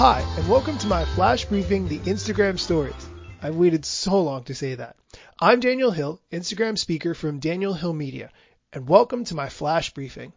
[0.00, 3.08] and welcome to my flash briefing, the Instagram stories.
[3.42, 4.94] I've waited so long to say that.
[5.40, 8.30] I'm Daniel Hill, Instagram speaker from Daniel Hill Media,
[8.72, 10.34] and welcome to my flash briefing.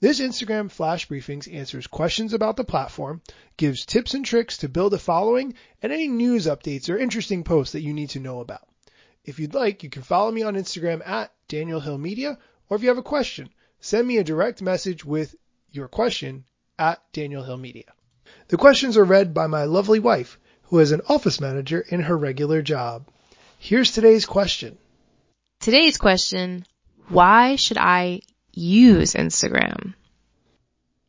[0.00, 3.22] This Instagram flash briefings answers questions about the platform,
[3.56, 7.74] gives tips and tricks to build a following, and any news updates or interesting posts
[7.74, 8.66] that you need to know about.
[9.24, 12.36] If you'd like, you can follow me on Instagram at Daniel Hill Media,
[12.68, 15.36] or if you have a question, send me a direct message with
[15.70, 16.46] your question
[16.80, 17.92] at Daniel Hill Media.
[18.48, 22.16] The questions are read by my lovely wife, who is an office manager in her
[22.16, 23.08] regular job.
[23.58, 24.76] Here's today's question.
[25.60, 26.66] Today's question,
[27.08, 28.20] why should I
[28.52, 29.94] use Instagram?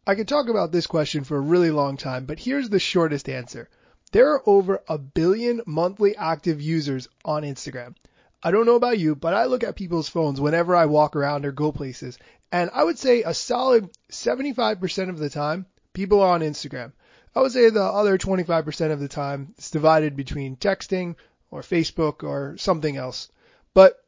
[0.08, 3.28] I could talk about this question for a really long time, but here's the shortest
[3.28, 3.70] answer.
[4.14, 7.96] There are over a billion monthly active users on Instagram.
[8.42, 11.46] I don't know about you, but I look at people's phones whenever I walk around
[11.46, 12.18] or go places,
[12.50, 16.94] and I would say a solid 75% of the time, people are on Instagram.
[17.36, 21.16] I would say the other 25% of the time it's divided between texting
[21.52, 23.30] or Facebook or something else.
[23.74, 24.02] But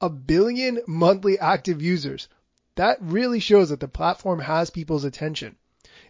[0.00, 2.28] a billion monthly active users,
[2.76, 5.56] that really shows that the platform has people's attention.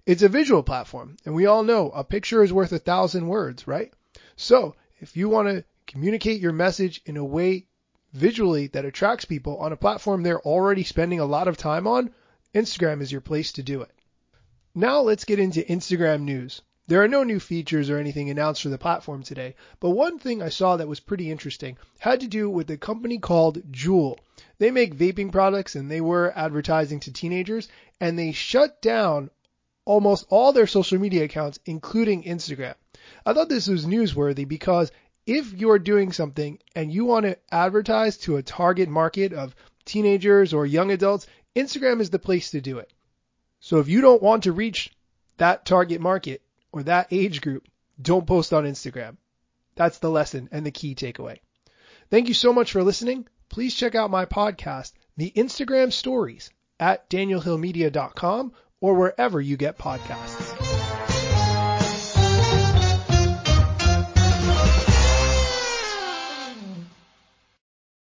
[0.06, 3.66] It's a visual platform, and we all know a picture is worth a thousand words,
[3.66, 3.92] right?
[4.36, 7.66] So if you want to communicate your message in a way
[8.12, 12.14] visually that attracts people on a platform they're already spending a lot of time on,
[12.54, 13.90] Instagram is your place to do it.
[14.74, 16.62] Now let's get into Instagram news.
[16.86, 20.40] There are no new features or anything announced for the platform today, but one thing
[20.40, 24.18] I saw that was pretty interesting had to do with a company called Juul.
[24.58, 27.66] They make vaping products and they were advertising to teenagers
[28.00, 29.30] and they shut down
[29.84, 32.76] almost all their social media accounts, including Instagram.
[33.26, 34.92] I thought this was newsworthy because
[35.26, 40.54] if you're doing something and you want to advertise to a target market of teenagers
[40.54, 41.26] or young adults,
[41.56, 42.92] Instagram is the place to do it.
[43.60, 44.92] So if you don't want to reach
[45.36, 46.42] that target market
[46.72, 47.66] or that age group,
[48.00, 49.16] don't post on Instagram.
[49.74, 51.38] That's the lesson and the key takeaway.
[52.10, 53.28] Thank you so much for listening.
[53.48, 60.69] Please check out my podcast, The Instagram Stories, at danielhillmedia.com or wherever you get podcasts.